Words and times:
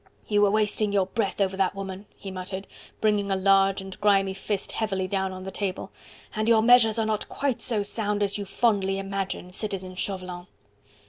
"You 0.27 0.41
were 0.41 0.49
wasting 0.49 0.91
your 0.91 1.05
breath 1.05 1.39
over 1.39 1.55
that 1.55 1.75
woman," 1.75 2.07
he 2.17 2.31
muttered, 2.31 2.65
bringing 3.01 3.29
a 3.31 3.35
large 3.35 3.81
and 3.81 4.01
grimy 4.01 4.33
fist 4.33 4.71
heavily 4.71 5.07
down 5.07 5.31
on 5.31 5.43
the 5.43 5.51
table, 5.51 5.91
"and 6.35 6.49
your 6.49 6.63
measures 6.63 6.97
are 6.97 7.05
not 7.05 7.29
quite 7.29 7.61
so 7.61 7.83
sound 7.83 8.23
as 8.23 8.35
your 8.35 8.47
fondly 8.47 8.97
imagine, 8.97 9.53
Citizen 9.53 9.93
Chauvelin." 9.93 10.47